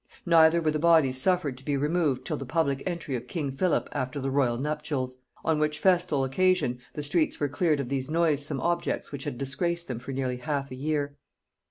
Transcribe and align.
Neither 0.25 0.63
were 0.63 0.71
the 0.71 0.79
bodies 0.79 1.21
suffered 1.21 1.59
to 1.59 1.63
be 1.63 1.77
removed 1.77 2.25
till 2.25 2.35
the 2.37 2.43
public 2.43 2.81
entry 2.87 3.15
of 3.15 3.27
king 3.27 3.51
Philip 3.51 3.87
after 3.91 4.19
the 4.19 4.31
royal 4.31 4.57
nuptials; 4.57 5.17
on 5.45 5.59
which 5.59 5.77
festal 5.77 6.23
occasion 6.23 6.79
the 6.95 7.03
streets 7.03 7.39
were 7.39 7.47
cleared 7.47 7.79
of 7.79 7.89
these 7.89 8.09
noisome 8.09 8.59
objects 8.61 9.11
which 9.11 9.25
had 9.25 9.37
disgraced 9.37 9.87
them 9.87 9.99
for 9.99 10.11
nearly 10.11 10.37
half 10.37 10.71
a 10.71 10.75
year. 10.75 11.17